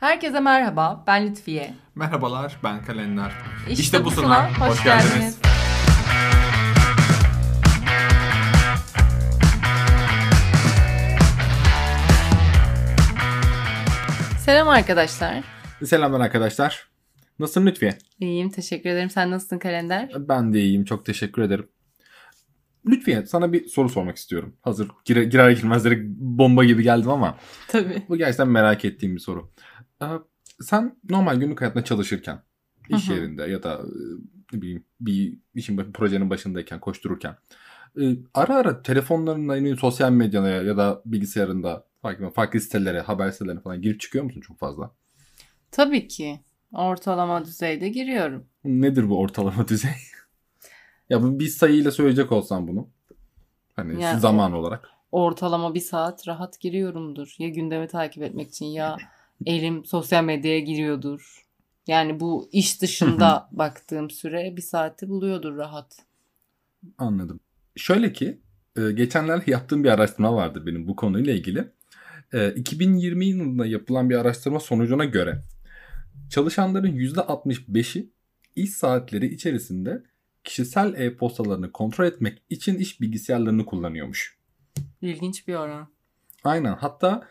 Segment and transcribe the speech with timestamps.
[0.00, 1.74] Herkese merhaba, ben Lütfiye.
[1.94, 3.32] Merhabalar, ben Kalender.
[3.70, 5.14] İşte, Busuna, hoş, hoş geldiniz.
[5.14, 5.38] geldiniz.
[14.44, 15.44] Selam arkadaşlar.
[15.84, 16.88] Selamlar arkadaşlar.
[17.38, 17.98] Nasılsın Lütfiye?
[18.20, 19.10] İyiyim, teşekkür ederim.
[19.10, 20.10] Sen nasılsın Kalender?
[20.18, 21.68] Ben de iyiyim, çok teşekkür ederim.
[22.86, 24.56] Lütfiye sana bir soru sormak istiyorum.
[24.62, 27.36] Hazır girer, girer girmez direkt bomba gibi geldim ama.
[27.68, 28.02] Tabii.
[28.08, 29.50] Bu gerçekten merak ettiğim bir soru.
[30.02, 30.06] Ee,
[30.60, 32.42] sen normal günlük hayatında çalışırken,
[32.88, 33.18] iş Hı-hı.
[33.18, 37.36] yerinde ya da e, ne bileyim bir işin bir projenin başındayken, koştururken
[38.00, 38.02] e,
[38.34, 44.00] ara ara telefonlarında, sosyal medyada ya da bilgisayarında farklı, farklı sitelere, haber sitelerine falan girip
[44.00, 44.90] çıkıyor musun çok fazla?
[45.70, 46.40] Tabii ki.
[46.72, 48.46] Ortalama düzeyde giriyorum.
[48.64, 49.90] Nedir bu ortalama düzey?
[51.10, 52.88] Ya bu bir sayıyla söyleyecek olsam bunu.
[53.76, 54.88] Hani yani zaman olarak.
[55.12, 57.34] Ortalama bir saat rahat giriyorumdur.
[57.38, 58.96] Ya gündemi takip etmek için ya
[59.46, 61.46] elim sosyal medyaya giriyordur.
[61.86, 65.96] Yani bu iş dışında baktığım süre bir saati buluyordur rahat.
[66.98, 67.40] Anladım.
[67.76, 68.40] Şöyle ki
[68.76, 71.72] e, geçenlerde yaptığım bir araştırma vardı benim bu konuyla ilgili.
[72.56, 75.42] 2020 e, yılında yapılan bir araştırma sonucuna göre
[76.30, 78.10] çalışanların %65'i
[78.56, 80.02] iş saatleri içerisinde
[80.44, 84.38] kişisel e-postalarını kontrol etmek için iş bilgisayarlarını kullanıyormuş.
[85.02, 85.88] İlginç bir oran.
[86.44, 86.74] Aynen.
[86.74, 87.28] Hatta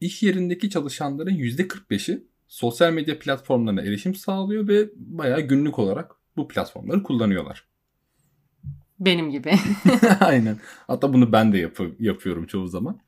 [0.00, 7.02] iş yerindeki çalışanların %45'i sosyal medya platformlarına erişim sağlıyor ve bayağı günlük olarak bu platformları
[7.02, 7.68] kullanıyorlar.
[9.00, 9.52] Benim gibi.
[10.20, 10.58] Aynen.
[10.86, 13.00] Hatta bunu ben de yap- yapıyorum çoğu zaman.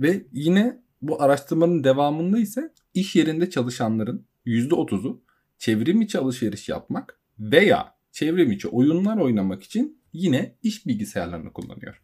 [0.00, 5.22] Ve yine bu araştırmanın devamında ise iş yerinde çalışanların %30'u
[5.58, 12.02] çevrim içi alışveriş yapmak veya çevrim içi oyunlar oynamak için yine iş bilgisayarlarını kullanıyor.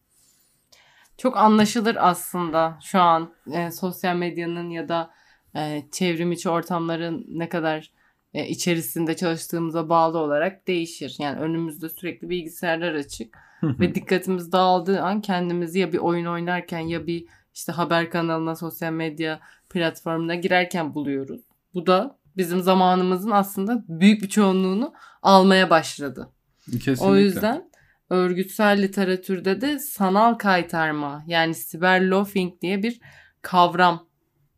[1.18, 5.10] Çok anlaşılır aslında şu an e, sosyal medyanın ya da
[5.56, 7.90] e, çevrim içi ortamların ne kadar
[8.34, 11.16] e, içerisinde çalıştığımıza bağlı olarak değişir.
[11.18, 17.06] Yani önümüzde sürekli bilgisayarlar açık ve dikkatimiz dağıldığı an kendimizi ya bir oyun oynarken ya
[17.06, 21.40] bir işte haber kanalına, sosyal medya platformuna girerken buluyoruz.
[21.74, 26.28] Bu da bizim zamanımızın aslında büyük bir çoğunluğunu almaya başladı.
[26.70, 27.04] Kesinlikle.
[27.04, 27.70] O yüzden
[28.10, 33.00] örgütsel literatürde de sanal kaytarma yani cyberloafing diye bir
[33.42, 34.08] kavram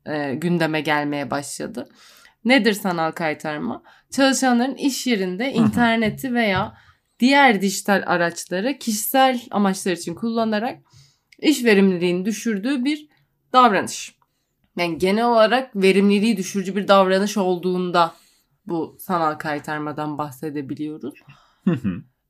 [0.06, 1.88] e, gündeme gelmeye başladı.
[2.44, 3.82] Nedir sanal kaytarma?
[4.10, 6.78] Çalışanların iş yerinde interneti veya
[7.20, 10.78] diğer dijital araçları kişisel amaçlar için kullanarak
[11.38, 13.08] iş verimliliğini düşürdüğü bir
[13.52, 14.16] davranış
[14.76, 18.14] yani genel olarak verimliliği düşürücü bir davranış olduğunda
[18.66, 21.14] bu sanal kaytarmadan bahsedebiliyoruz.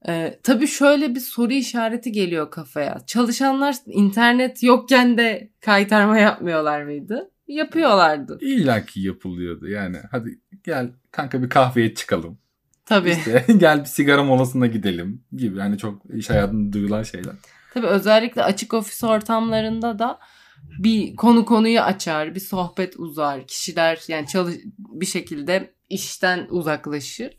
[0.08, 2.98] Ee, tabii şöyle bir soru işareti geliyor kafaya.
[3.06, 7.30] Çalışanlar internet yokken de kaytarma yapmıyorlar mıydı?
[7.48, 8.38] Yapıyorlardı.
[8.40, 9.96] İlla ki yapılıyordu yani.
[10.10, 12.38] Hadi gel kanka bir kahveye çıkalım.
[12.86, 13.10] Tabii.
[13.10, 15.58] İşte, gel bir sigara molasına gidelim gibi.
[15.58, 17.34] Yani çok iş hayatında duyulan şeyler.
[17.74, 20.18] Tabii özellikle açık ofis ortamlarında da
[20.78, 23.46] bir konu konuyu açar, bir sohbet uzar.
[23.46, 27.38] Kişiler yani çalış bir şekilde işten uzaklaşır.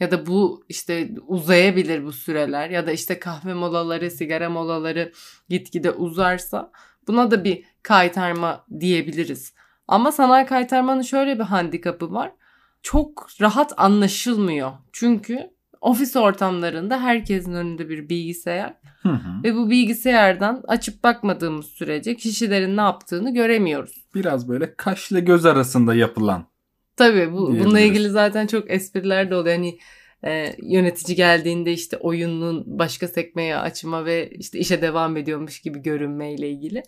[0.00, 5.12] ya da bu işte uzayabilir bu süreler ya da işte kahve molaları, sigara molaları
[5.48, 6.72] gitgide uzarsa
[7.08, 9.54] buna da bir kaytarma diyebiliriz.
[9.88, 12.32] Ama sanal kaytarmanın şöyle bir handikapı var.
[12.82, 14.72] Çok rahat anlaşılmıyor.
[14.92, 15.50] Çünkü
[15.80, 19.42] ofis ortamlarında herkesin önünde bir bilgisayar hı hı.
[19.44, 24.04] ve bu bilgisayardan açıp bakmadığımız sürece kişilerin ne yaptığını göremiyoruz.
[24.14, 26.53] Biraz böyle kaş ile göz arasında yapılan.
[26.96, 29.56] Tabii bu, bununla ilgili zaten çok espriler de oluyor.
[29.56, 29.78] Hani
[30.24, 36.50] e, yönetici geldiğinde işte oyunun başka sekmeye açma ve işte işe devam ediyormuş gibi görünmeyle
[36.50, 36.82] ilgili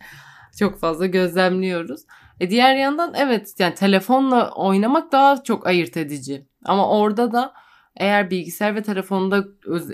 [0.58, 2.00] çok fazla gözlemliyoruz.
[2.40, 6.46] E diğer yandan evet yani telefonla oynamak daha çok ayırt edici.
[6.64, 7.54] Ama orada da
[7.96, 9.44] eğer bilgisayar ve telefonda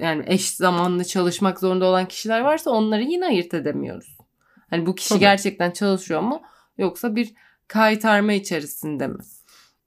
[0.00, 4.18] yani eş zamanlı çalışmak zorunda olan kişiler varsa onları yine ayırt edemiyoruz.
[4.70, 5.20] Hani bu kişi Tabii.
[5.20, 6.42] gerçekten çalışıyor mu
[6.78, 7.34] yoksa bir
[7.68, 9.18] kaytarma içerisinde mi?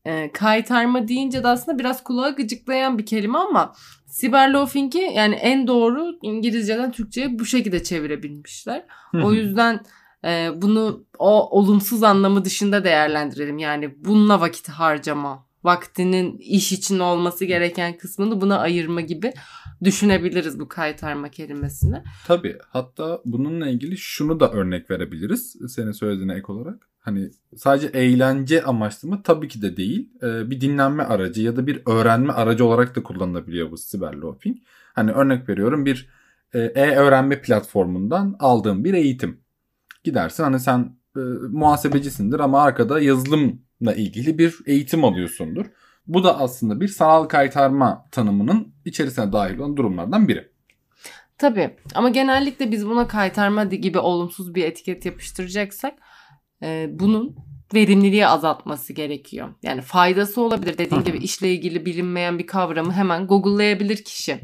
[0.06, 3.74] E, kaytarma deyince de aslında biraz kulağa gıcıklayan bir kelime ama
[4.20, 8.85] cyberloafing'i yani en doğru İngilizceden Türkçe'ye bu şekilde çevirebilmişler.
[9.24, 9.79] o yüzden
[10.26, 13.58] e, bunu o olumsuz anlamı dışında değerlendirelim.
[13.58, 19.34] Yani bununla vakit harcama vaktinin iş için olması gereken kısmını buna ayırma gibi
[19.84, 22.03] düşünebiliriz bu kaytarma kelimesini.
[22.28, 22.58] Tabii.
[22.70, 26.88] Hatta bununla ilgili şunu da örnek verebiliriz senin söylediğine ek olarak.
[27.05, 29.22] Hani sadece eğlence amaçlı mı?
[29.23, 30.09] Tabii ki de değil.
[30.23, 34.57] Ee, bir dinlenme aracı ya da bir öğrenme aracı olarak da kullanılabiliyor bu cyberloafing.
[34.93, 36.09] Hani örnek veriyorum bir
[36.53, 39.40] e, e-öğrenme platformundan aldığım bir eğitim.
[40.03, 41.19] Gidersin hani sen e,
[41.49, 45.66] muhasebecisindir ama arkada yazılım ilgili bir eğitim alıyorsundur.
[46.07, 50.49] Bu da aslında bir sanal kaytarma tanımının içerisine dahil olan durumlardan biri.
[51.37, 55.93] Tabii ama genellikle biz buna kaytarma gibi olumsuz bir etiket yapıştıracaksak
[56.63, 57.35] e, bunun
[57.73, 59.53] verimliliği azaltması gerekiyor.
[59.63, 64.40] Yani faydası olabilir dediğim gibi işle ilgili bilinmeyen bir kavramı hemen google'layabilir kişi.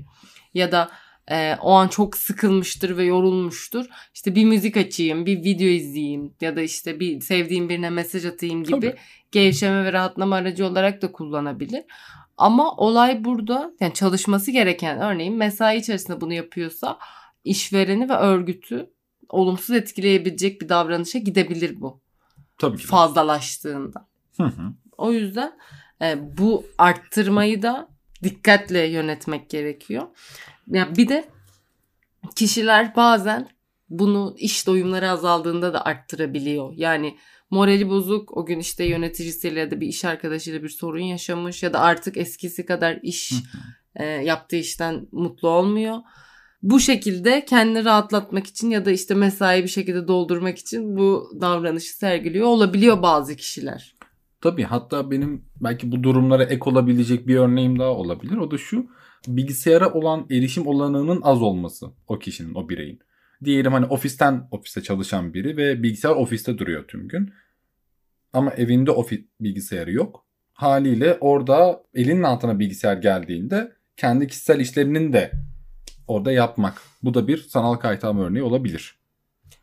[0.53, 0.91] Ya da
[1.31, 3.85] e, o an çok sıkılmıştır ve yorulmuştur.
[4.13, 8.63] İşte bir müzik açayım, bir video izleyeyim ya da işte bir sevdiğim birine mesaj atayım
[8.63, 8.95] gibi Tabii.
[9.31, 11.83] gevşeme ve rahatlama aracı olarak da kullanabilir.
[12.37, 16.99] Ama olay burada yani çalışması gereken örneğin mesai içerisinde bunu yapıyorsa
[17.43, 18.89] işvereni ve örgütü
[19.31, 21.99] olumsuz etkileyebilecek bir davranışa gidebilir bu.
[22.57, 22.87] Tabii ki.
[22.87, 24.07] Fazlalaştığında.
[24.37, 24.73] Hı hı.
[24.97, 25.53] O yüzden
[26.01, 27.89] e, bu arttırmayı da
[28.23, 30.07] dikkatle yönetmek gerekiyor.
[30.67, 31.29] Ya bir de
[32.35, 33.49] kişiler bazen
[33.89, 36.73] bunu iş doyumları azaldığında da arttırabiliyor.
[36.75, 37.17] Yani
[37.49, 41.73] morali bozuk o gün işte yöneticisiyle ya da bir iş arkadaşıyla bir sorun yaşamış ya
[41.73, 43.33] da artık eskisi kadar iş
[43.95, 45.97] e, yaptığı işten mutlu olmuyor.
[46.63, 51.97] Bu şekilde kendini rahatlatmak için ya da işte mesai bir şekilde doldurmak için bu davranışı
[51.97, 53.95] sergiliyor olabiliyor bazı kişiler.
[54.41, 58.37] Tabii hatta benim belki bu durumlara ek olabilecek bir örneğim daha olabilir.
[58.37, 58.85] O da şu
[59.27, 62.99] bilgisayara olan erişim olanağının az olması o kişinin, o bireyin.
[63.43, 67.33] Diyelim hani ofisten ofiste çalışan biri ve bilgisayar ofiste duruyor tüm gün.
[68.33, 70.25] Ama evinde ofis bilgisayarı yok.
[70.53, 75.31] Haliyle orada elinin altına bilgisayar geldiğinde kendi kişisel işlerinin de
[76.11, 76.81] orada yapmak.
[77.03, 78.95] Bu da bir sanal kaytarma örneği olabilir.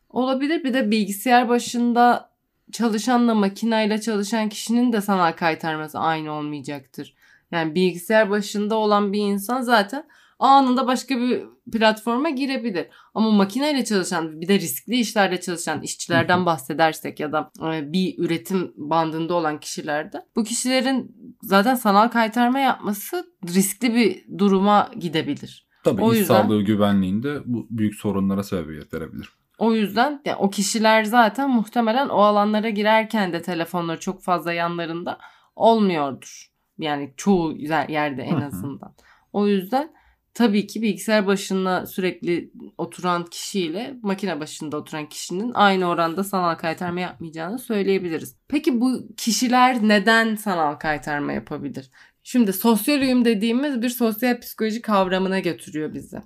[0.08, 0.64] Olabilir.
[0.64, 2.30] Bir de bilgisayar başında
[2.72, 7.14] çalışanla makineyle çalışan kişinin de sanal kaytarması aynı olmayacaktır.
[7.50, 10.04] Yani bilgisayar başında olan bir insan zaten
[10.38, 12.86] anında başka bir platforma girebilir.
[13.14, 18.72] Ama makineyle çalışan bir de riskli işlerde çalışan işçilerden bahsedersek ya da e, bir üretim
[18.76, 25.68] bandında olan kişilerde bu kişilerin zaten sanal kaytarma yapması riskli bir duruma gidebilir.
[25.90, 29.29] Tabii o iş yüzden, sağlığı güvenliğinde bu büyük sorunlara sebebiyet verebilir.
[29.58, 35.19] O yüzden yani o kişiler zaten muhtemelen o alanlara girerken de telefonları çok fazla yanlarında
[35.56, 36.49] olmuyordur.
[36.79, 37.56] Yani çoğu
[37.88, 38.94] yerde en azından.
[39.32, 39.93] o yüzden
[40.35, 47.00] tabii ki bilgisayar başında sürekli oturan kişiyle makine başında oturan kişinin aynı oranda sanal kaytarma
[47.00, 48.37] yapmayacağını söyleyebiliriz.
[48.49, 51.91] Peki bu kişiler neden sanal kaytarma yapabilir?
[52.30, 56.22] Şimdi sosyal uyum dediğimiz bir sosyal psikoloji kavramına götürüyor bizi.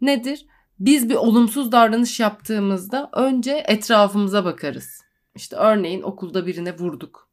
[0.00, 0.46] Nedir?
[0.80, 5.00] Biz bir olumsuz davranış yaptığımızda önce etrafımıza bakarız.
[5.34, 7.28] İşte örneğin okulda birine vurduk.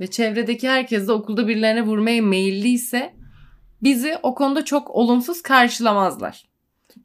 [0.00, 3.14] Ve çevredeki herkes de okulda birilerine vurmaya meyilliyse
[3.82, 6.44] bizi o konuda çok olumsuz karşılamazlar.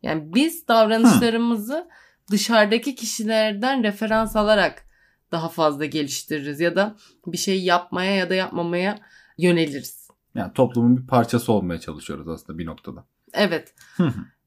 [0.04, 1.88] Yani biz davranışlarımızı
[2.32, 4.86] dışarıdaki kişilerden referans alarak
[5.32, 6.96] daha fazla geliştiririz ya da
[7.26, 9.00] bir şey yapmaya ya da yapmamaya
[9.38, 10.07] yöneliriz.
[10.38, 13.06] Yani toplumun bir parçası olmaya çalışıyoruz aslında bir noktada.
[13.34, 13.74] Evet.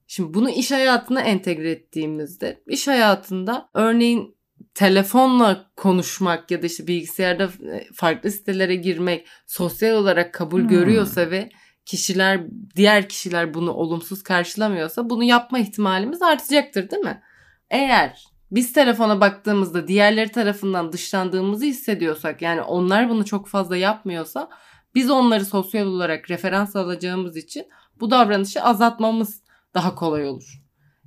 [0.06, 4.36] Şimdi bunu iş hayatına entegre ettiğimizde iş hayatında örneğin
[4.74, 10.68] telefonla konuşmak ya da işte bilgisayarda e, farklı sitelere girmek sosyal olarak kabul hmm.
[10.68, 11.50] görüyorsa ve
[11.86, 12.40] kişiler
[12.76, 17.22] diğer kişiler bunu olumsuz karşılamıyorsa bunu yapma ihtimalimiz artacaktır değil mi?
[17.70, 24.48] Eğer biz telefona baktığımızda diğerleri tarafından dışlandığımızı hissediyorsak yani onlar bunu çok fazla yapmıyorsa
[24.94, 27.66] biz onları sosyal olarak referans alacağımız için
[28.00, 29.42] bu davranışı azaltmamız
[29.74, 30.62] daha kolay olur.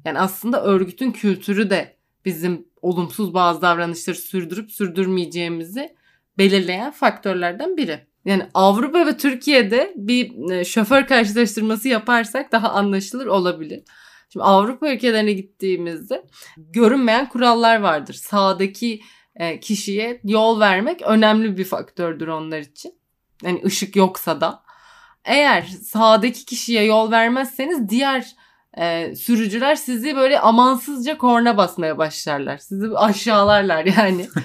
[0.06, 5.96] Yani aslında örgütün kültürü de bizim olumsuz bazı davranışları sürdürüp sürdürmeyeceğimizi
[6.38, 8.08] belirleyen faktörlerden biri.
[8.25, 13.84] Yani Avrupa ve Türkiye'de bir e, şoför karşılaştırması yaparsak daha anlaşılır olabilir.
[14.30, 16.25] Şimdi Avrupa ülkelerine gittiğimizde
[16.58, 18.13] görünmeyen kurallar vardır.
[18.13, 19.02] Sağdaki
[19.36, 23.03] e, kişiye yol vermek önemli bir faktördür onlar için.
[23.44, 24.63] Yani ışık yoksa da.
[25.25, 28.36] Eğer sağdaki kişiye yol vermezseniz diğer
[28.78, 32.58] e, sürücüler sizi böyle amansızca korna basmaya başlarlar.
[32.58, 34.28] Sizi aşağılarlar yani.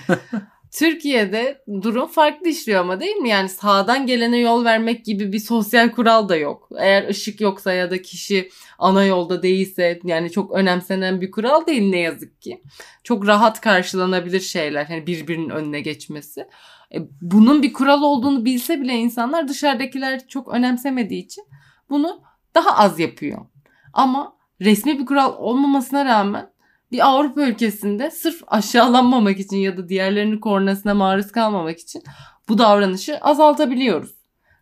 [0.73, 3.29] Türkiye'de durum farklı işliyor ama değil mi?
[3.29, 6.69] Yani sağdan gelene yol vermek gibi bir sosyal kural da yok.
[6.79, 11.91] Eğer ışık yoksa ya da kişi ana yolda değilse yani çok önemsenen bir kural değil
[11.91, 12.63] ne yazık ki.
[13.05, 14.87] Çok rahat karşılanabilir şeyler.
[14.91, 16.49] Yani birbirinin önüne geçmesi.
[16.95, 21.45] E, bunun bir kural olduğunu bilse bile insanlar dışarıdakiler çok önemsemediği için
[21.91, 22.23] bunu
[22.55, 23.47] daha az yapıyor.
[23.93, 26.51] Ama resmi bir kural olmamasına rağmen
[26.93, 32.03] bir Avrupa ülkesinde sırf aşağılanmamak için ya da diğerlerinin kornasına maruz kalmamak için
[32.49, 34.15] bu davranışı azaltabiliyoruz.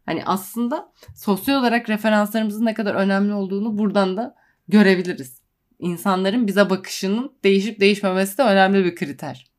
[0.06, 4.34] Hani aslında sosyal olarak referanslarımızın ne kadar önemli olduğunu buradan da
[4.68, 5.40] görebiliriz.
[5.78, 9.55] İnsanların bize bakışının değişip değişmemesi de önemli bir kriter.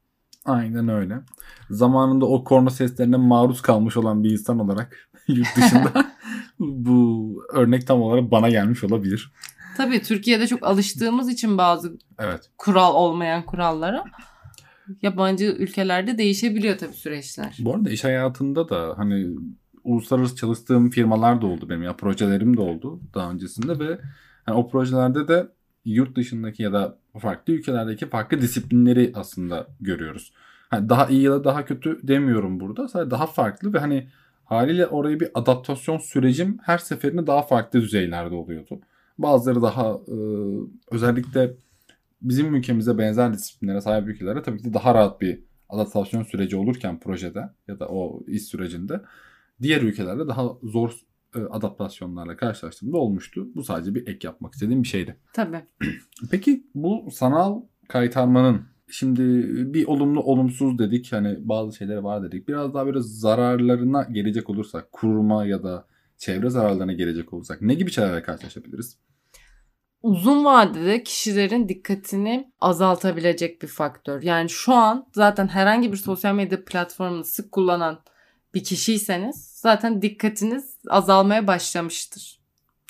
[0.47, 1.19] Aynen öyle.
[1.69, 6.05] Zamanında o korna seslerine maruz kalmış olan bir insan olarak yurt dışında
[6.59, 9.31] bu örnek tam olarak bana gelmiş olabilir.
[9.77, 12.49] Tabii Türkiye'de çok alıştığımız için bazı Evet.
[12.57, 14.03] kural olmayan kurallara
[15.01, 17.57] yabancı ülkelerde değişebiliyor tabii süreçler.
[17.59, 19.35] Bu arada iş hayatında da hani
[19.83, 23.99] uluslararası çalıştığım firmalar da oldu benim ya projelerim de oldu daha öncesinde ve
[24.45, 25.47] hani o projelerde de
[25.93, 30.33] yurt dışındaki ya da farklı ülkelerdeki farklı disiplinleri aslında görüyoruz.
[30.69, 32.87] Hani daha iyi ya da daha kötü demiyorum burada.
[32.87, 34.07] Sadece daha farklı ve hani
[34.45, 38.79] haliyle oraya bir adaptasyon sürecim her seferinde daha farklı düzeylerde oluyordu.
[39.17, 40.17] Bazıları daha e,
[40.91, 41.53] özellikle
[42.21, 45.39] bizim ülkemize benzer disiplinlere sahip ülkelerde tabii ki daha rahat bir
[45.69, 49.01] adaptasyon süreci olurken projede ya da o iş sürecinde
[49.61, 50.91] diğer ülkelerde daha zor
[51.49, 53.47] adaptasyonlarla karşılaştığımda olmuştu.
[53.55, 55.17] Bu sadece bir ek yapmak istediğim bir şeydi.
[55.33, 55.61] Tabii.
[56.31, 59.23] Peki bu sanal kaytarmanın şimdi
[59.73, 62.47] bir olumlu olumsuz dedik hani bazı şeyleri var dedik.
[62.47, 67.91] Biraz daha böyle zararlarına gelecek olursak kuruma ya da çevre zararlarına gelecek olursak ne gibi
[67.91, 68.97] şeylerle karşılaşabiliriz?
[70.01, 74.23] Uzun vadede kişilerin dikkatini azaltabilecek bir faktör.
[74.23, 77.99] Yani şu an zaten herhangi bir sosyal medya platformunu sık kullanan
[78.53, 82.39] bir kişiyseniz zaten dikkatiniz azalmaya başlamıştır.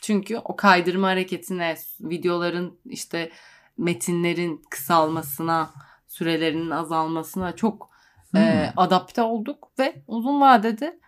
[0.01, 3.31] Çünkü o kaydırma hareketine, videoların işte
[3.77, 5.73] metinlerin kısalmasına,
[6.07, 7.97] sürelerinin azalmasına çok
[8.31, 8.41] Hmm.
[8.41, 10.99] e, adapte olduk ve uzun vadede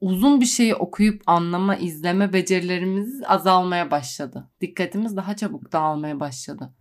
[0.00, 4.50] uzun bir şeyi okuyup anlama, izleme becerilerimiz azalmaya başladı.
[4.60, 6.74] Dikkatimiz daha çabuk dağılmaya başladı.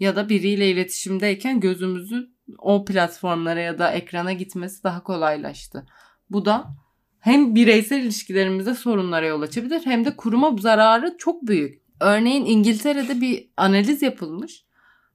[0.00, 5.86] Ya da biriyle iletişimdeyken gözümüzü o platformlara ya da ekrana gitmesi daha kolaylaştı.
[6.30, 6.76] Bu da
[7.20, 11.82] hem bireysel ilişkilerimizde sorunlara yol açabilir hem de kuruma zararı çok büyük.
[12.00, 14.64] Örneğin İngiltere'de bir analiz yapılmış.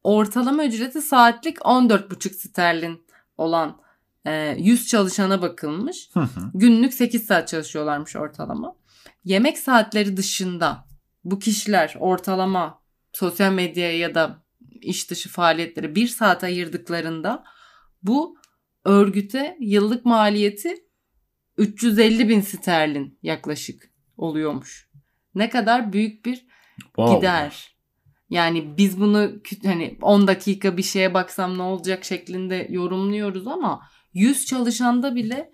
[0.04, 3.02] Ortalama ücreti saatlik 14,5 sterlin
[3.38, 3.82] olan
[4.26, 6.10] e, 100 çalışana bakılmış.
[6.14, 6.52] Hı hı.
[6.54, 8.76] Günlük 8 saat çalışıyorlarmış ortalama.
[9.24, 10.86] Yemek saatleri dışında
[11.24, 12.82] bu kişiler ortalama
[13.14, 14.44] sosyal medyaya ya da
[14.82, 17.44] iş dışı faaliyetlere 1 saat ayırdıklarında
[18.04, 18.38] bu
[18.86, 20.89] örgüte yıllık maliyeti
[21.60, 24.90] 350 bin sterlin yaklaşık oluyormuş.
[25.36, 26.50] Ne kadar büyük bir
[26.86, 27.16] Wow.
[27.16, 27.76] gider.
[28.30, 29.32] Yani biz bunu
[29.66, 33.82] hani 10 dakika bir şeye baksam ne olacak şeklinde yorumluyoruz ama
[34.14, 35.52] 100 çalışanda bile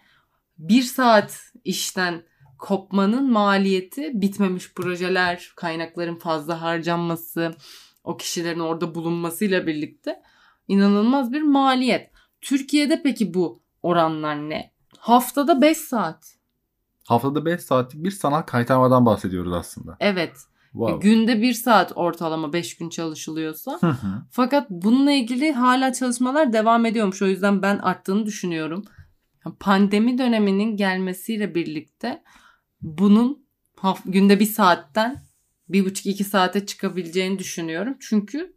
[0.57, 2.23] 1 saat işten
[2.59, 7.55] kopmanın maliyeti bitmemiş projeler, kaynakların fazla harcanması,
[8.03, 10.21] o kişilerin orada bulunmasıyla birlikte
[10.67, 12.11] inanılmaz bir maliyet.
[12.41, 14.74] Türkiye'de peki bu oranlar ne?
[15.05, 16.35] Haftada 5 saat.
[17.07, 19.97] Haftada 5 saatlik bir sanal kaytarmadan bahsediyoruz aslında.
[19.99, 20.37] Evet.
[20.71, 21.09] Wow.
[21.09, 24.23] Günde 1 saat ortalama 5 gün çalışılıyorsa Hı hı.
[24.31, 27.21] Fakat bununla ilgili hala çalışmalar devam ediyormuş.
[27.21, 28.85] O yüzden ben arttığını düşünüyorum.
[29.59, 32.23] Pandemi döneminin gelmesiyle birlikte
[32.81, 33.45] bunun
[34.05, 35.23] günde bir saatten
[35.69, 37.97] bir buçuk iki saate çıkabileceğini düşünüyorum.
[37.99, 38.54] Çünkü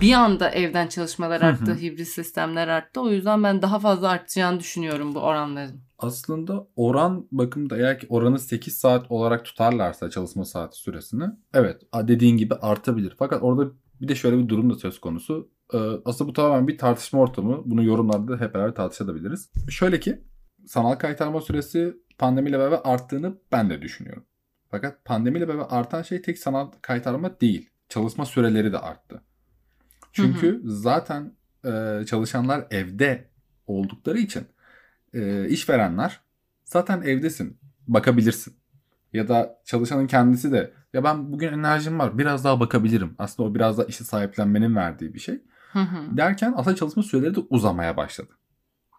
[0.00, 3.00] bir anda evden çalışmalar arttı, hibrit sistemler arttı.
[3.00, 5.80] O yüzden ben daha fazla artacağını düşünüyorum bu oranların.
[5.98, 11.24] Aslında oran bakımda eğer ki oranı 8 saat olarak tutarlarsa çalışma saati süresini
[11.54, 13.14] evet dediğin gibi artabilir.
[13.18, 15.50] Fakat orada bir de şöyle bir durum da söz konusu.
[15.74, 17.62] Ee, Aslında bu tamamen bir tartışma ortamı.
[17.64, 19.50] Bunu yorumlarda hep beraber tartışabiliriz.
[19.70, 20.20] Şöyle ki
[20.66, 24.24] sanal kaytarma süresi pandemiyle beraber arttığını ben de düşünüyorum.
[24.70, 27.70] Fakat pandemiyle beraber artan şey tek sanal kaytarma değil.
[27.88, 29.22] Çalışma süreleri de arttı.
[30.16, 31.32] Çünkü zaten
[31.64, 33.28] e, çalışanlar evde
[33.66, 34.46] oldukları için
[35.14, 36.20] e, işverenler
[36.64, 37.58] zaten evdesin
[37.88, 38.56] bakabilirsin.
[39.12, 43.14] Ya da çalışanın kendisi de ya ben bugün enerjim var biraz daha bakabilirim.
[43.18, 45.42] Aslında o biraz da işi sahiplenmenin verdiği bir şey.
[45.72, 46.16] Hı hı.
[46.16, 48.30] Derken aslında çalışma süreleri de uzamaya başladı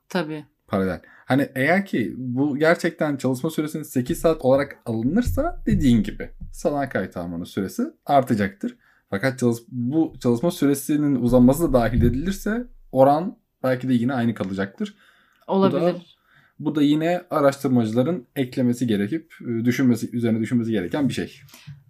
[0.10, 0.46] Tabii.
[0.68, 1.02] paralel.
[1.26, 7.18] Hani eğer ki bu gerçekten çalışma süresinin 8 saat olarak alınırsa dediğin gibi sanal kayıt
[7.18, 8.78] almanın süresi artacaktır.
[9.10, 14.96] Fakat çalış- bu çalışma süresinin uzaması da dahil edilirse oran belki de yine aynı kalacaktır.
[15.48, 16.18] Olabilir.
[16.60, 21.42] Bu da yine araştırmacıların eklemesi gerekip e, düşünmesi üzerine düşünmesi gereken bir şey.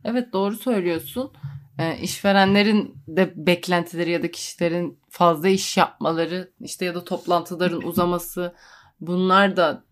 [0.03, 1.31] Evet doğru söylüyorsun.
[1.79, 8.53] Ee, işverenlerin de beklentileri ya da kişilerin fazla iş yapmaları işte ya da toplantıların uzaması
[9.01, 9.83] bunlar da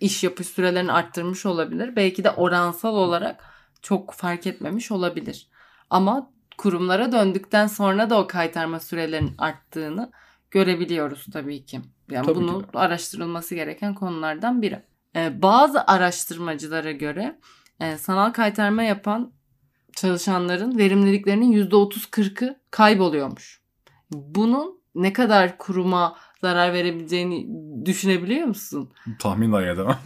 [0.00, 1.96] iş yapış sürelerini arttırmış olabilir.
[1.96, 3.44] Belki de oransal olarak
[3.82, 5.48] çok fark etmemiş olabilir.
[5.90, 10.10] Ama kurumlara döndükten sonra da o kaytarma sürelerinin arttığını
[10.50, 11.80] görebiliyoruz tabii ki.
[12.10, 12.78] Yani Tabii ki bunu de.
[12.78, 14.82] araştırılması gereken konulardan biri.
[15.16, 17.38] Ee, bazı araştırmacılara göre
[17.80, 19.32] e, sanal kaytarma yapan
[19.96, 23.60] çalışanların verimliliklerinin %30-40'ı kayboluyormuş.
[24.12, 27.46] Bunun ne kadar kuruma zarar verebileceğini
[27.86, 28.90] düşünebiliyor musun?
[29.18, 29.98] Tahmin dahi edemem.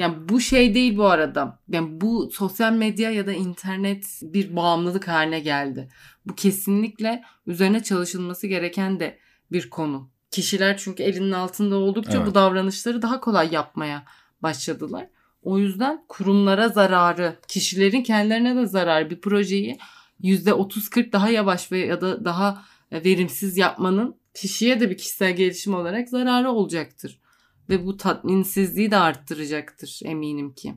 [0.00, 1.58] Yani bu şey değil bu arada.
[1.68, 5.88] Yani bu sosyal medya ya da internet bir bağımlılık haline geldi.
[6.26, 9.18] Bu kesinlikle üzerine çalışılması gereken de
[9.52, 10.10] bir konu.
[10.30, 12.26] Kişiler çünkü elinin altında oldukça Evet.
[12.26, 14.04] bu davranışları daha kolay yapmaya
[14.42, 15.06] başladılar.
[15.42, 19.78] O yüzden kurumlara zararı, kişilerin kendilerine de zararı bir projeyi
[20.22, 26.08] %30-40 daha yavaş ve ya da daha verimsiz yapmanın kişiye de bir kişisel gelişim olarak
[26.08, 27.19] zararı olacaktır.
[27.68, 30.74] Ve bu tatminsizliği de arttıracaktır eminim ki.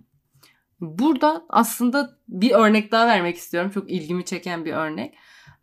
[0.82, 3.72] Burada aslında bir örnek daha vermek istiyorum.
[3.74, 5.14] Çok ilgimi çeken bir örnek.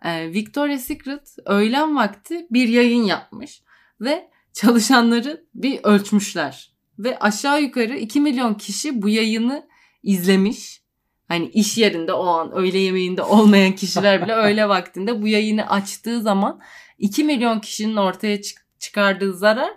[0.05, 3.62] Ee, Victoria's Secret öğlen vakti bir yayın yapmış
[4.00, 6.73] ve çalışanları bir ölçmüşler.
[6.99, 9.69] Ve aşağı yukarı 2 milyon kişi bu yayını
[10.03, 10.83] izlemiş.
[11.29, 16.23] Hani iş yerinde o an öğle yemeğinde olmayan kişiler bile öğle vaktinde bu yayını açtığı
[16.23, 16.61] zaman
[16.99, 19.71] 2 milyon kişinin ortaya çık- çıkardığı zarar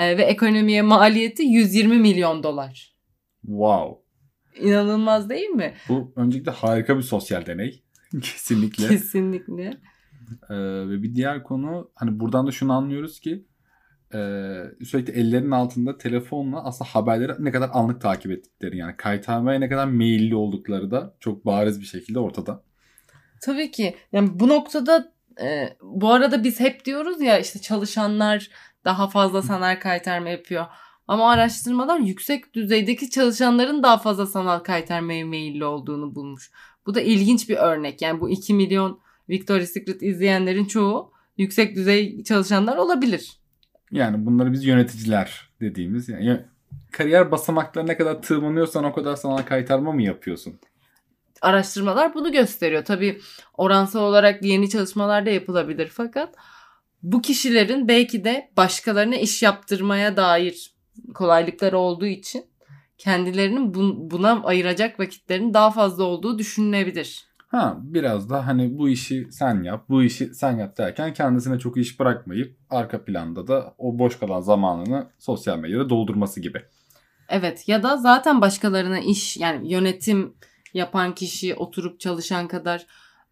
[0.00, 2.94] e, ve ekonomiye maliyeti 120 milyon dolar.
[3.42, 4.10] Wow.
[4.60, 5.74] İnanılmaz değil mi?
[5.88, 7.82] Bu öncelikle harika bir sosyal deney.
[8.12, 8.88] Kesinlikle.
[8.88, 9.64] Kesinlikle.
[10.50, 10.56] Ee,
[10.88, 13.44] ve bir diğer konu hani buradan da şunu anlıyoruz ki
[14.14, 14.18] e,
[14.84, 19.86] sürekli ellerinin altında telefonla aslında haberleri ne kadar anlık takip ettikleri yani kaytarmaya ne kadar
[19.86, 22.62] meyilli oldukları da çok bariz bir şekilde ortada.
[23.42, 23.94] Tabii ki.
[24.12, 28.50] Yani bu noktada e, bu arada biz hep diyoruz ya işte çalışanlar
[28.84, 30.66] daha fazla sanal kaytarma yapıyor.
[31.08, 36.50] Ama araştırmalar yüksek düzeydeki çalışanların daha fazla sanal kaytarmaya meyilli olduğunu bulmuş.
[36.86, 38.02] Bu da ilginç bir örnek.
[38.02, 43.32] Yani bu 2 milyon Victoria's Secret izleyenlerin çoğu yüksek düzey çalışanlar olabilir.
[43.90, 46.40] Yani bunları biz yöneticiler dediğimiz yani
[46.92, 50.60] kariyer basamaklarına ne kadar tırmanıyorsan o kadar sana kaytarma mı yapıyorsun?
[51.42, 52.84] araştırmalar bunu gösteriyor.
[52.84, 53.20] Tabii
[53.54, 56.34] oransal olarak yeni çalışmalar da yapılabilir fakat
[57.02, 60.74] bu kişilerin belki de başkalarına iş yaptırmaya dair
[61.14, 62.44] kolaylıkları olduğu için
[62.98, 67.24] kendilerinin bun- buna ayıracak vakitlerin daha fazla olduğu düşünülebilir.
[67.48, 71.76] Ha biraz da hani bu işi sen yap, bu işi sen yap derken kendisine çok
[71.76, 76.62] iş bırakmayıp arka planda da o boş kalan zamanını sosyal medyada doldurması gibi.
[77.28, 80.34] Evet ya da zaten başkalarına iş yani yönetim
[80.74, 82.86] yapan kişi oturup çalışan kadar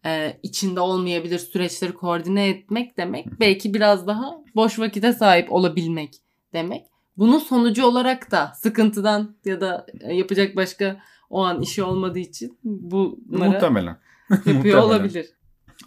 [0.05, 6.13] e, içinde olmayabilir süreçleri koordine etmek demek belki biraz daha boş vakite sahip olabilmek
[6.53, 6.85] demek.
[7.17, 12.57] Bunun sonucu olarak da sıkıntıdan ya da e, yapacak başka o an işi olmadığı için
[12.63, 13.97] bunları Muhtemelen.
[14.29, 14.81] yapıyor Muhtemelen.
[14.81, 15.25] olabilir.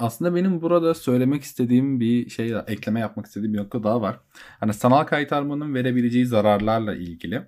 [0.01, 4.21] Aslında benim burada söylemek istediğim bir şey, ekleme yapmak istediğim bir nokta daha var.
[4.61, 7.43] Hani sanal kaytarmanın verebileceği zararlarla ilgili.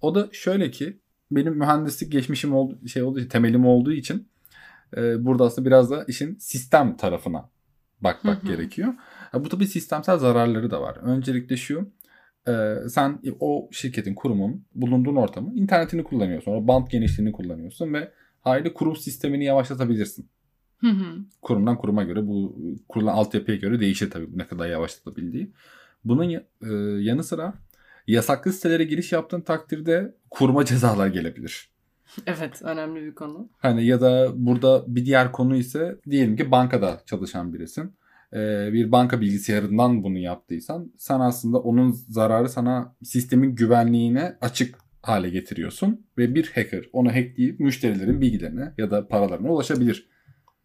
[0.00, 4.28] O da şöyle ki benim mühendislik geçmişim oldu, şey olduğu temelim olduğu için
[4.96, 7.48] e, burada aslında biraz da işin sistem tarafına
[8.00, 8.94] bakmak gerekiyor.
[9.34, 10.96] Bu tabii sistemsel zararları da var.
[10.96, 11.88] Öncelikle şu
[12.48, 16.52] e, sen o şirketin, kurumun bulunduğun ortamı internetini kullanıyorsun.
[16.52, 20.28] O band genişliğini kullanıyorsun ve haliyle kurum sistemini yavaşlatabilirsin
[20.78, 21.18] Hı hı.
[21.42, 22.56] kurumdan kuruma göre bu
[22.88, 25.52] kurulan altyapıya göre değişir tabii ne kadar yavaşlatabildiği.
[26.04, 26.40] Bunun e,
[27.02, 27.54] yanı sıra
[28.06, 31.71] yasaklı sitelere giriş yaptığın takdirde kuruma cezalar gelebilir.
[32.26, 33.48] Evet önemli bir konu.
[33.58, 37.92] Hani ya da burada bir diğer konu ise diyelim ki bankada çalışan birisin.
[38.32, 45.30] E, bir banka bilgisayarından bunu yaptıysan sen aslında onun zararı sana sistemin güvenliğine açık hale
[45.30, 50.12] getiriyorsun ve bir hacker onu hackleyip müşterilerin bilgilerine ya da paralarına ulaşabilir.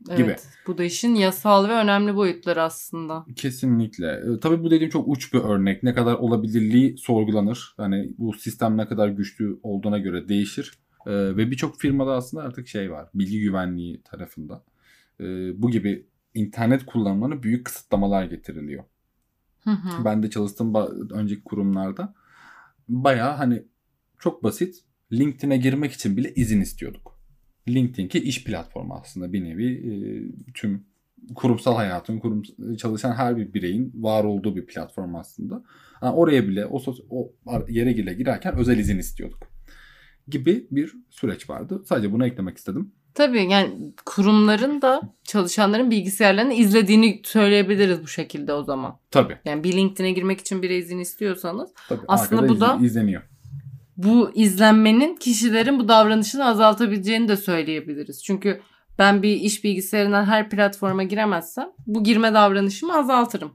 [0.10, 0.18] Evet.
[0.18, 0.36] Gibi.
[0.68, 3.26] Bu da işin yasal ve önemli boyutları aslında.
[3.36, 4.08] Kesinlikle.
[4.08, 5.84] E, tabii bu dediğim çok uç bir örnek.
[5.84, 7.74] Ne kadar olabilirliği sorgulanır.
[7.78, 10.72] Hani bu sistem ne kadar güçlü olduğuna göre değişir.
[11.08, 13.10] E, ve birçok firmada aslında artık şey var.
[13.14, 14.64] Bilgi güvenliği tarafında.
[15.20, 15.24] E,
[15.62, 18.84] bu gibi internet kullanımlarına büyük kısıtlamalar getiriliyor.
[19.64, 20.06] Hı hı.
[20.06, 20.76] Ben de çalıştığım
[21.12, 22.14] önceki kurumlarda
[22.90, 23.64] bayağı hani
[24.20, 27.20] çok basit LinkedIn'e girmek için bile izin istiyorduk.
[27.68, 29.92] LinkedIn ki iş platformu aslında bir nevi e,
[30.54, 30.86] tüm
[31.36, 32.44] kurumsal hayatın, kurum
[32.78, 35.64] çalışan her bir bireyin var olduğu bir platform aslında.
[35.94, 37.34] Ha, oraya bile o, sos- o
[37.70, 39.57] yere bile girerken özel izin istiyorduk.
[40.28, 41.84] Gibi bir süreç vardı.
[41.86, 42.92] Sadece bunu eklemek istedim.
[43.14, 49.00] Tabii yani kurumların da çalışanların bilgisayarlarını izlediğini söyleyebiliriz bu şekilde o zaman.
[49.12, 49.38] Tabii.
[49.46, 52.02] Yani bir LinkedIn'e girmek için bir izin istiyorsanız tabii.
[52.08, 53.22] Aslında bu da- izle- izleniyor.
[53.98, 58.24] bu izlenmenin kişilerin bu davranışını azaltabileceğini de söyleyebiliriz.
[58.24, 58.62] Çünkü
[59.00, 63.52] ben bir iş bilgisayarından her platforma giremezsem bu girme davranışımı azaltırım.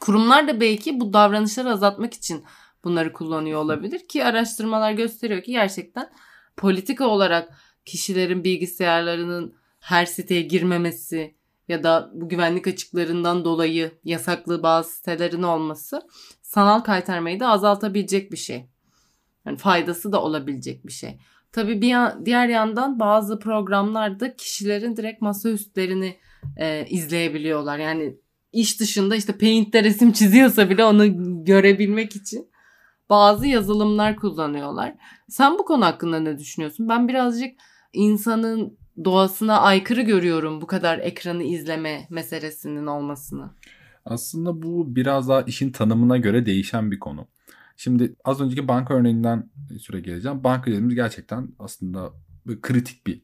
[0.00, 2.44] Kurumlar da belki bu davranışları azaltmak için
[2.84, 6.10] bunları kullanıyor olabilir ki araştırmalar gösteriyor ki gerçekten
[6.56, 7.52] politika olarak
[7.84, 11.34] kişilerin bilgisayarlarının her siteye girmemesi
[11.68, 16.02] ya da bu güvenlik açıklarından dolayı yasaklı bazı sitelerin olması
[16.42, 18.66] sanal kaytarmayı da azaltabilecek bir şey.
[19.46, 21.18] Yani faydası da olabilecek bir şey.
[21.52, 26.16] Tabii bir yan, diğer yandan bazı programlarda kişilerin direkt masaüstlerini
[26.56, 27.78] e, izleyebiliyorlar.
[27.78, 28.16] Yani
[28.52, 31.04] iş dışında işte Paint'te resim çiziyorsa bile onu
[31.44, 32.49] görebilmek için
[33.10, 34.94] bazı yazılımlar kullanıyorlar.
[35.28, 36.88] Sen bu konu hakkında ne düşünüyorsun?
[36.88, 37.54] Ben birazcık
[37.92, 43.50] insanın doğasına aykırı görüyorum bu kadar ekranı izleme meselesinin olmasını.
[44.04, 47.28] Aslında bu biraz daha işin tanımına göre değişen bir konu.
[47.76, 50.44] Şimdi az önceki banka örneğinden süre geleceğim.
[50.44, 52.12] Banka dediğimiz gerçekten aslında
[52.62, 53.22] kritik bir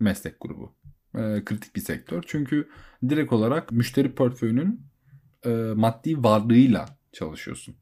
[0.00, 0.74] meslek grubu.
[1.14, 2.24] E, kritik bir sektör.
[2.26, 2.68] Çünkü
[3.08, 4.80] direkt olarak müşteri portföyünün
[5.44, 7.74] e, maddi varlığıyla çalışıyorsun.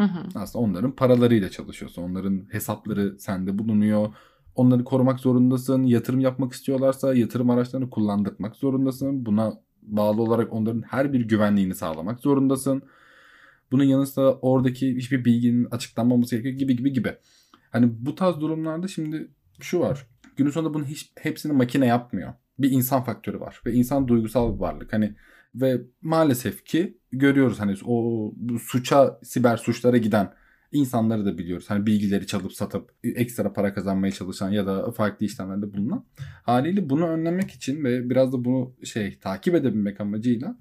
[0.00, 0.22] Hı hı.
[0.34, 2.02] Aslında onların paralarıyla çalışıyorsun.
[2.02, 4.14] Onların hesapları sende bulunuyor.
[4.54, 5.82] Onları korumak zorundasın.
[5.82, 9.26] Yatırım yapmak istiyorlarsa yatırım araçlarını kullandırmak zorundasın.
[9.26, 12.82] Buna bağlı olarak onların her bir güvenliğini sağlamak zorundasın.
[13.72, 17.16] Bunun yanı sıra oradaki hiçbir bilginin açıklanmaması gerekiyor gibi gibi gibi.
[17.70, 19.28] Hani bu tarz durumlarda şimdi
[19.60, 20.06] şu var.
[20.36, 22.32] Günün sonunda bunun hiç, hepsini makine yapmıyor.
[22.58, 24.92] Bir insan faktörü var ve insan duygusal bir varlık.
[24.92, 25.14] Hani
[25.54, 30.32] ve maalesef ki görüyoruz hani o suça, siber suçlara giden
[30.72, 31.70] insanları da biliyoruz.
[31.70, 36.04] Hani bilgileri çalıp satıp ekstra para kazanmaya çalışan ya da farklı işlemlerde bulunan.
[36.42, 40.56] Haliyle bunu önlemek için ve biraz da bunu şey takip edebilmek amacıyla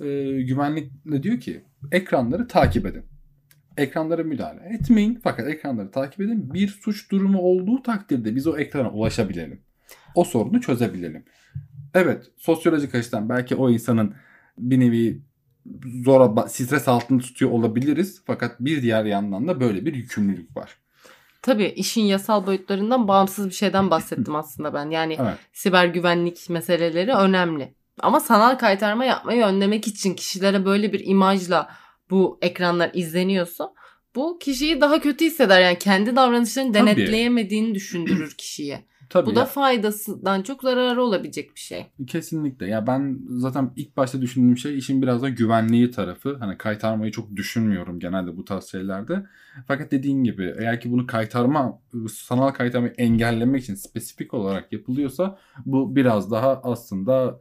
[0.00, 3.02] e, güvenlik ne diyor ki ekranları takip edin.
[3.76, 6.54] Ekranlara müdahale etmeyin fakat ekranları takip edin.
[6.54, 9.60] Bir suç durumu olduğu takdirde biz o ekrana ulaşabilelim.
[10.14, 11.24] O sorunu çözebilelim.
[11.94, 14.14] Evet sosyolojik açıdan belki o insanın
[14.58, 15.22] bir nevi
[16.04, 18.22] zora stres altında tutuyor olabiliriz.
[18.26, 20.76] Fakat bir diğer yandan da böyle bir yükümlülük var.
[21.42, 24.90] Tabii işin yasal boyutlarından bağımsız bir şeyden bahsettim aslında ben.
[24.90, 25.38] Yani evet.
[25.52, 27.74] siber güvenlik meseleleri önemli.
[28.00, 31.70] Ama sanal kaytarma yapmayı önlemek için kişilere böyle bir imajla
[32.10, 33.74] bu ekranlar izleniyorsa
[34.14, 35.60] bu kişiyi daha kötü hisseder.
[35.60, 38.84] Yani kendi davranışlarını denetleyemediğini düşündürür kişiye.
[39.10, 39.46] Tabii Bu da ya.
[39.46, 41.86] faydasından çok zararı olabilecek bir şey.
[42.06, 42.66] Kesinlikle.
[42.66, 46.36] Ya ben zaten ilk başta düşündüğüm şey işin biraz da güvenliği tarafı.
[46.40, 49.26] Hani kaytarmayı çok düşünmüyorum genelde bu tarz şeylerde.
[49.68, 51.80] Fakat dediğin gibi eğer ki bunu kaytarma,
[52.12, 57.40] sanal kaytarmayı engellemek için spesifik olarak yapılıyorsa bu biraz daha aslında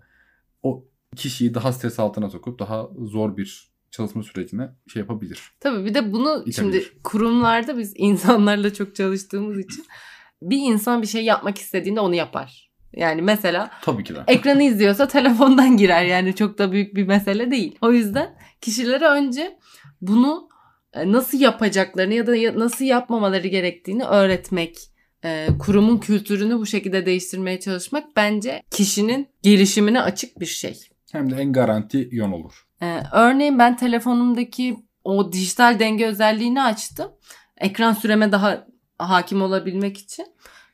[0.64, 5.52] o kişiyi daha stres altına sokup daha zor bir çalışma sürecine şey yapabilir.
[5.60, 6.54] Tabii bir de bunu İtebilir.
[6.54, 9.86] şimdi kurumlarda biz insanlarla çok çalıştığımız için
[10.42, 12.70] bir insan bir şey yapmak istediğinde onu yapar.
[12.94, 14.20] Yani mesela Tabii ki de.
[14.28, 17.78] ekranı izliyorsa telefondan girer yani çok da büyük bir mesele değil.
[17.82, 19.58] O yüzden kişilere önce
[20.02, 20.50] bunu
[20.94, 24.78] e, nasıl yapacaklarını ya da nasıl yapmamaları gerektiğini öğretmek,
[25.24, 30.80] e, kurumun kültürünü bu şekilde değiştirmeye çalışmak bence kişinin gelişimine açık bir şey.
[31.12, 32.66] Hem de en garanti yön olur.
[32.82, 37.12] Ee, örneğin ben telefonumdaki o dijital denge özelliğini açtım.
[37.58, 38.68] Ekran süreme daha
[39.00, 40.26] hakim olabilmek için.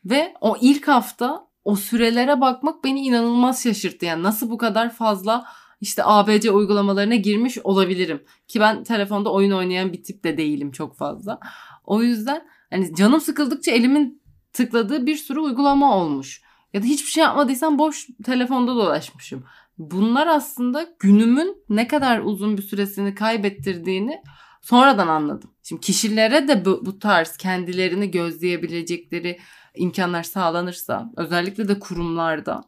[0.06, 4.06] Ve o ilk hafta o sürelere bakmak beni inanılmaz şaşırttı.
[4.06, 5.46] Yani nasıl bu kadar fazla
[5.82, 8.24] işte ABC uygulamalarına girmiş olabilirim.
[8.48, 11.40] Ki ben telefonda oyun oynayan bir tip de değilim çok fazla.
[11.86, 14.22] O yüzden hani canım sıkıldıkça elimin
[14.54, 16.42] tıkladığı bir sürü uygulama olmuş.
[16.74, 19.44] Ya da hiçbir şey yapmadıysam boş telefonda dolaşmışım.
[19.78, 24.22] Bunlar aslında günümün ne kadar uzun bir süresini kaybettirdiğini
[24.66, 25.52] sonradan anladım.
[25.64, 29.40] Şimdi kişilere de bu, bu tarz kendilerini gözleyebilecekleri
[29.76, 32.64] imkanlar sağlanırsa özellikle de kurumlarda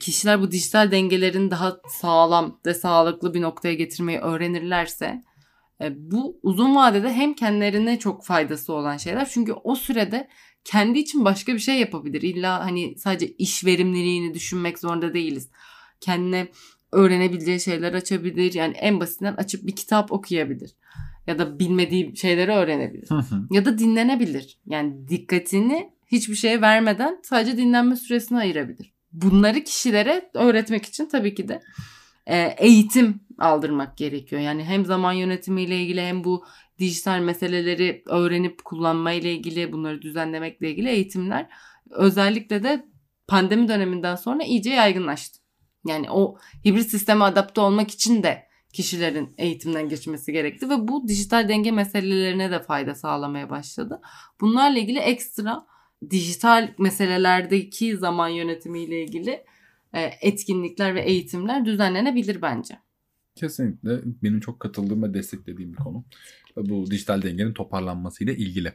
[0.00, 5.22] kişiler bu dijital dengelerini daha sağlam ve sağlıklı bir noktaya getirmeyi öğrenirlerse
[5.80, 9.28] e, bu uzun vadede hem kendilerine çok faydası olan şeyler.
[9.28, 10.28] Çünkü o sürede
[10.64, 12.22] kendi için başka bir şey yapabilir.
[12.22, 15.50] İlla hani sadece iş verimliliğini düşünmek zorunda değiliz.
[16.00, 16.48] Kendine
[16.92, 18.54] öğrenebileceği şeyler açabilir.
[18.54, 20.70] Yani en basitinden açıp bir kitap okuyabilir.
[21.26, 23.08] Ya da bilmediği şeyleri öğrenebilir.
[23.50, 24.58] ya da dinlenebilir.
[24.66, 28.92] Yani dikkatini hiçbir şeye vermeden sadece dinlenme süresini ayırabilir.
[29.12, 31.62] Bunları kişilere öğretmek için tabii ki de
[32.26, 34.42] e, eğitim aldırmak gerekiyor.
[34.42, 36.44] Yani hem zaman yönetimiyle ilgili hem bu
[36.78, 41.46] dijital meseleleri öğrenip kullanmayla ilgili bunları düzenlemekle ilgili eğitimler
[41.90, 42.86] özellikle de
[43.28, 45.38] pandemi döneminden sonra iyice yaygınlaştı.
[45.86, 51.48] Yani o hibrit sisteme adapte olmak için de kişilerin eğitimden geçmesi gerekti ve bu dijital
[51.48, 54.00] denge meselelerine de fayda sağlamaya başladı.
[54.40, 55.66] Bunlarla ilgili ekstra
[56.10, 59.44] dijital meselelerdeki zaman yönetimiyle ilgili
[59.94, 62.78] e, etkinlikler ve eğitimler düzenlenebilir bence.
[63.34, 66.04] Kesinlikle benim çok katıldığım ve desteklediğim bir konu.
[66.56, 68.72] Bu dijital dengenin toparlanmasıyla ilgili.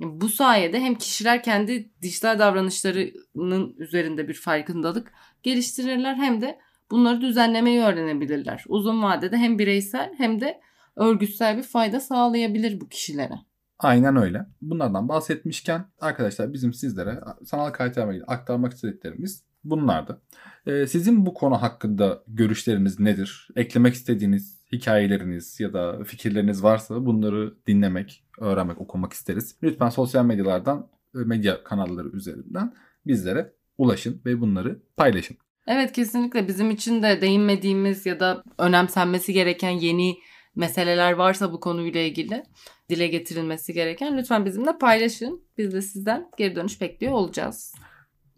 [0.00, 6.58] Bu sayede hem kişiler kendi dijital davranışlarının üzerinde bir farkındalık geliştirirler hem de
[6.90, 8.64] bunları düzenlemeyi öğrenebilirler.
[8.68, 10.60] Uzun vadede hem bireysel hem de
[10.96, 13.34] örgütsel bir fayda sağlayabilir bu kişilere.
[13.78, 14.46] Aynen öyle.
[14.62, 20.22] Bunlardan bahsetmişken arkadaşlar bizim sizlere sanal kayıtlarla ilgili aktarmak istediklerimiz bunlardı.
[20.66, 23.48] Ee, sizin bu konu hakkında görüşleriniz nedir?
[23.56, 29.56] Eklemek istediğiniz hikayeleriniz ya da fikirleriniz varsa bunları dinlemek, öğrenmek, okumak isteriz.
[29.62, 32.74] Lütfen sosyal medyalardan, e, medya kanalları üzerinden
[33.06, 35.36] bizlere ulaşın ve bunları paylaşın.
[35.72, 40.18] Evet kesinlikle bizim için de değinmediğimiz ya da önemsenmesi gereken yeni
[40.56, 42.42] meseleler varsa bu konuyla ilgili
[42.88, 45.42] dile getirilmesi gereken lütfen bizimle paylaşın.
[45.58, 47.74] Biz de sizden geri dönüş bekliyor olacağız.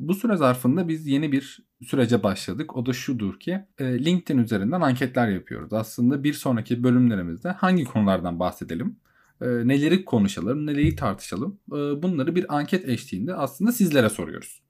[0.00, 2.76] Bu süre zarfında biz yeni bir sürece başladık.
[2.76, 5.72] O da şudur ki e, LinkedIn üzerinden anketler yapıyoruz.
[5.72, 8.96] Aslında bir sonraki bölümlerimizde hangi konulardan bahsedelim,
[9.40, 14.62] e, neleri konuşalım, neleri tartışalım e, bunları bir anket eşliğinde aslında sizlere soruyoruz.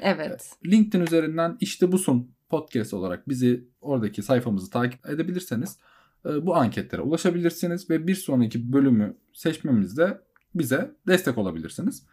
[0.00, 0.52] Evet.
[0.66, 5.78] LinkedIn üzerinden işte busun podcast olarak bizi oradaki sayfamızı takip edebilirseniz
[6.24, 10.20] bu anketlere ulaşabilirsiniz ve bir sonraki bölümü seçmemizde
[10.54, 12.06] bize destek olabilirsiniz.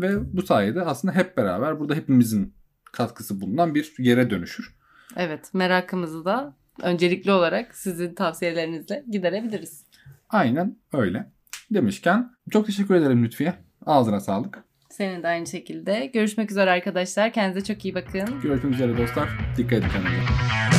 [0.00, 2.54] Ve bu sayede aslında hep beraber burada hepimizin
[2.92, 4.74] katkısı bulunan bir yere dönüşür.
[5.16, 9.84] Evet merakımızı da öncelikli olarak sizin tavsiyelerinizle giderebiliriz.
[10.28, 11.32] Aynen öyle.
[11.70, 13.54] Demişken çok teşekkür ederim Lütfiye.
[13.86, 14.64] Ağzına sağlık.
[14.96, 16.06] Senin de aynı şekilde.
[16.06, 17.32] Görüşmek üzere arkadaşlar.
[17.32, 18.40] Kendinize çok iyi bakın.
[18.42, 19.28] Görüşmek üzere dostlar.
[19.56, 20.73] Dikkat edin kendinize.